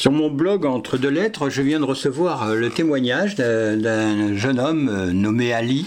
Sur 0.00 0.12
mon 0.12 0.30
blog 0.30 0.64
Entre 0.64 0.96
deux 0.96 1.10
lettres, 1.10 1.50
je 1.50 1.60
viens 1.60 1.78
de 1.78 1.84
recevoir 1.84 2.44
euh, 2.44 2.54
le 2.54 2.70
témoignage 2.70 3.34
d'un 3.34 4.34
jeune 4.34 4.58
homme 4.58 4.88
euh, 4.88 5.12
nommé 5.12 5.52
Ali 5.52 5.84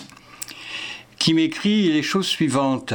qui 1.18 1.34
m'écrit 1.34 1.92
les 1.92 2.04
choses 2.04 2.28
suivantes. 2.28 2.94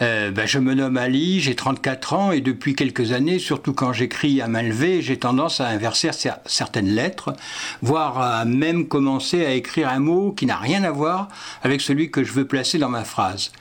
Euh, 0.00 0.30
ben, 0.32 0.44
je 0.44 0.58
me 0.58 0.74
nomme 0.74 0.96
Ali, 0.96 1.38
j'ai 1.38 1.54
34 1.54 2.12
ans 2.14 2.32
et 2.32 2.40
depuis 2.40 2.74
quelques 2.74 3.12
années, 3.12 3.38
surtout 3.38 3.72
quand 3.72 3.92
j'écris 3.92 4.40
à 4.40 4.48
main 4.48 4.62
levée, 4.62 5.00
j'ai 5.00 5.16
tendance 5.16 5.60
à 5.60 5.68
inverser 5.68 6.10
certaines 6.46 6.92
lettres, 6.92 7.34
voire 7.80 8.18
à 8.18 8.44
même 8.44 8.88
commencer 8.88 9.46
à 9.46 9.52
écrire 9.52 9.90
un 9.90 10.00
mot 10.00 10.32
qui 10.32 10.46
n'a 10.46 10.56
rien 10.56 10.82
à 10.82 10.90
voir 10.90 11.28
avec 11.62 11.80
celui 11.80 12.10
que 12.10 12.24
je 12.24 12.32
veux 12.32 12.46
placer 12.46 12.78
dans 12.78 12.88
ma 12.88 13.04
phrase. 13.04 13.52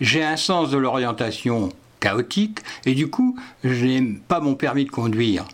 J'ai 0.00 0.24
un 0.24 0.36
sens 0.36 0.70
de 0.70 0.78
l'orientation 0.78 1.68
chaotique 2.04 2.58
et 2.84 2.94
du 2.94 3.08
coup, 3.08 3.38
je 3.64 3.86
n'aime 3.86 4.20
pas 4.20 4.40
mon 4.40 4.54
permis 4.54 4.84
de 4.84 4.90
conduire. 4.90 5.46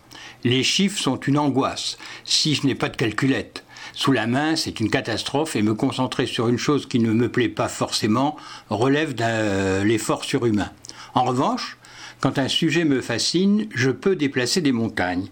Les 0.42 0.64
chiffres 0.64 0.98
sont 0.98 1.20
une 1.20 1.38
angoisse, 1.38 1.96
si 2.24 2.56
je 2.56 2.66
n'ai 2.66 2.74
pas 2.74 2.88
de 2.88 2.96
calculette. 2.96 3.64
Sous 3.92 4.10
la 4.10 4.27
main, 4.27 4.56
c'est 4.56 4.80
une 4.80 4.91
catastrophe 4.91 5.55
et 5.55 5.62
me 5.62 5.74
concentrer 5.74 6.27
sur 6.27 6.48
une 6.48 6.58
chose 6.58 6.86
qui 6.86 6.98
ne 6.98 7.12
me 7.12 7.28
plaît 7.28 7.48
pas 7.48 7.68
forcément 7.68 8.36
relève 8.68 9.14
de 9.14 9.82
l'effort 9.82 10.24
surhumain. 10.24 10.70
En 11.14 11.22
revanche, 11.22 11.77
quand 12.20 12.38
un 12.38 12.48
sujet 12.48 12.84
me 12.84 13.00
fascine, 13.00 13.66
je 13.74 13.91
peux 13.91 14.14
déplacer 14.14 14.60
des 14.60 14.72
montagnes. 14.72 15.28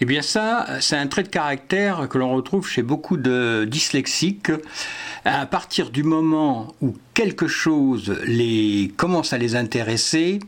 Eh 0.00 0.04
bien 0.04 0.22
ça, 0.22 0.66
c'est 0.80 0.96
un 0.96 1.08
trait 1.08 1.24
de 1.24 1.28
caractère 1.28 2.08
que 2.08 2.18
l'on 2.18 2.32
retrouve 2.34 2.68
chez 2.68 2.82
beaucoup 2.82 3.16
de 3.16 3.66
dyslexiques. 3.68 4.52
À 5.24 5.46
partir 5.46 5.90
du 5.90 6.04
moment 6.04 6.74
où 6.80 6.94
quelque 7.14 7.48
chose 7.48 8.16
les 8.24 8.92
commence 8.96 9.32
à 9.32 9.38
les 9.38 9.56
intéresser, 9.56 10.38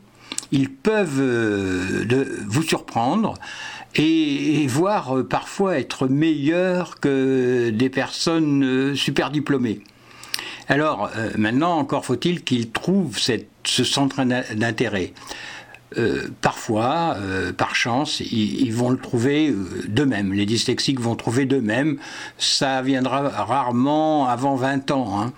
ils 0.52 0.70
peuvent 0.70 1.20
euh, 1.20 2.26
vous 2.46 2.62
surprendre 2.62 3.34
et, 3.94 4.66
voire 4.68 5.16
euh, 5.16 5.26
parfois 5.26 5.78
être 5.78 6.08
meilleurs 6.08 7.00
que 7.00 7.70
des 7.70 7.90
personnes 7.90 8.64
euh, 8.64 8.94
super 8.94 9.30
diplômées. 9.30 9.80
Alors 10.68 11.10
maintenant, 11.36 11.78
encore 11.78 12.04
faut-il 12.04 12.44
qu'ils 12.44 12.70
trouvent 12.70 13.18
ce 13.18 13.84
centre 13.84 14.22
d'intérêt. 14.22 15.12
parfois, 16.42 17.16
par 17.56 17.74
chance, 17.74 18.20
ils, 18.20 18.72
vont 18.72 18.90
le 18.90 18.96
trouver 18.96 19.52
d'eux-mêmes. 19.88 20.32
Les 20.32 20.46
dyslexiques 20.46 21.00
vont 21.00 21.16
trouver 21.16 21.44
d'eux-mêmes. 21.44 21.98
Ça 22.38 22.82
viendra 22.82 23.30
rarement 23.30 24.28
avant 24.28 24.54
20 24.54 24.92
ans. 24.92 25.20
Hein. 25.20 25.32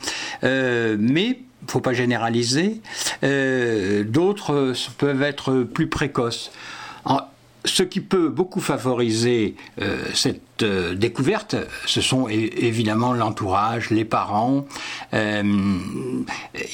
mais 0.99 1.39
faut 1.67 1.81
pas 1.81 1.95
généraliser. 1.95 2.83
Euh, 3.25 4.05
d'autres 4.05 4.75
peuvent 4.99 5.23
être 5.23 5.63
plus 5.63 5.87
précoces. 5.87 6.51
Ce 7.65 7.83
qui 7.83 8.01
peut 8.01 8.29
beaucoup 8.29 8.61
favoriser 8.61 9.55
euh, 9.81 10.05
cette 10.15 10.63
euh, 10.63 10.95
découverte, 10.95 11.57
ce 11.87 12.01
sont 12.01 12.29
évidemment 12.29 13.13
l'entourage, 13.13 13.91
les 13.91 14.05
parents. 14.05 14.67
Euh, 15.15 15.43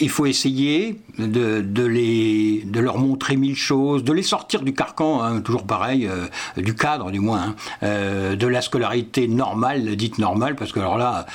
il 0.01 0.09
faut 0.09 0.27
essayer 0.27 1.01
de, 1.19 1.63
les, 1.85 2.63
de 2.65 2.81
leur 2.81 2.99
montrer 2.99 3.37
mille 3.37 3.57
choses, 3.57 4.05
de 4.05 4.13
les 4.13 4.23
sortir 4.23 4.63
du 4.63 4.75
carcan, 4.75 5.23
hein, 5.23 5.41
toujours 5.41 5.65
pareil, 5.65 6.09
du 6.57 6.75
cadre 6.75 7.11
du 7.11 7.21
moins, 7.21 7.55
hein, 7.83 8.35
de 8.35 8.47
la 8.47 8.61
scolarité 8.63 9.29
normale, 9.29 9.97
dite 9.97 10.19
normale, 10.19 10.55
parce 10.55 10.73
que 10.73 10.81
alors 10.81 10.99
là, 10.99 11.27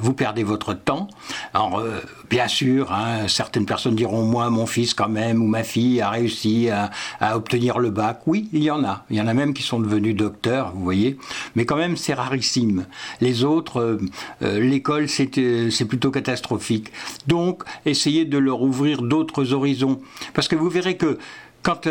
vous 0.00 0.12
perdez 0.12 0.42
votre 0.42 0.74
temps. 0.74 1.08
Alors, 1.54 1.82
bien 2.30 2.48
sûr, 2.48 2.92
hein, 2.92 3.28
certaines 3.28 3.66
personnes 3.66 3.96
diront, 3.96 4.24
moi, 4.24 4.48
mon 4.50 4.66
fils 4.66 4.94
quand 4.94 5.08
même, 5.08 5.42
ou 5.42 5.46
ma 5.46 5.64
fille 5.64 6.00
a 6.00 6.10
réussi 6.10 6.68
à 6.70 7.36
obtenir 7.36 7.78
le 7.78 7.90
bac. 7.90 8.20
Oui, 8.26 8.48
il 8.52 8.62
y 8.62 8.70
en 8.70 8.84
a. 8.84 8.95
Il 9.10 9.16
y 9.16 9.20
en 9.20 9.26
a 9.26 9.34
même 9.34 9.54
qui 9.54 9.62
sont 9.62 9.80
devenus 9.80 10.14
docteurs, 10.14 10.72
vous 10.74 10.82
voyez. 10.82 11.16
Mais 11.54 11.64
quand 11.64 11.76
même, 11.76 11.96
c'est 11.96 12.14
rarissime. 12.14 12.86
Les 13.20 13.44
autres, 13.44 13.80
euh, 13.80 13.98
euh, 14.42 14.60
l'école, 14.60 15.06
euh, 15.38 15.70
c'est 15.70 15.84
plutôt 15.84 16.10
catastrophique. 16.10 16.92
Donc, 17.26 17.62
essayez 17.84 18.24
de 18.24 18.38
leur 18.38 18.62
ouvrir 18.62 19.02
d'autres 19.02 19.52
horizons. 19.52 20.00
Parce 20.34 20.48
que 20.48 20.56
vous 20.56 20.68
verrez 20.68 20.96
que 20.96 21.18
quand 21.62 21.88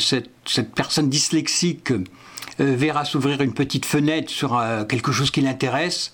cette, 0.00 0.74
personne 0.74 1.08
dyslexique 1.08 1.92
verra 2.58 3.04
s'ouvrir 3.04 3.40
une 3.40 3.54
petite 3.54 3.86
fenêtre 3.86 4.28
sur 4.28 4.60
quelque 4.88 5.12
chose 5.12 5.30
qui 5.30 5.40
l'intéresse, 5.40 6.10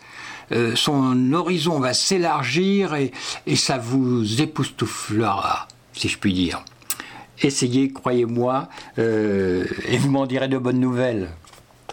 son 0.75 1.33
horizon 1.33 1.81
va 1.81 1.95
s'élargir 1.95 2.95
et, 2.95 3.11
et 3.47 3.57
ça 3.57 3.79
vous 3.79 4.43
époustouflera, 4.43 5.67
si 5.95 6.09
je 6.09 6.19
puis 6.19 6.35
dire. 6.35 6.63
Essayez, 7.43 7.93
croyez-moi, 7.93 8.69
et 8.97 9.99
vous 9.99 10.11
m'en 10.11 10.27
direz 10.27 10.49
de 10.49 10.59
bonnes 10.59 10.81
nouvelles. 10.81 11.29